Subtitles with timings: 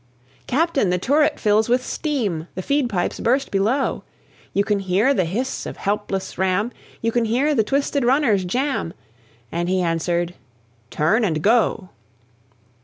[0.47, 4.03] "Captain, the turret fills with steam, The feed pipes burst below
[4.51, 6.71] You can hear the hiss of helpless ram,
[7.03, 8.93] You can hear the twisted runners jam."
[9.51, 10.33] And he answered,
[10.89, 11.89] "Turn and go!"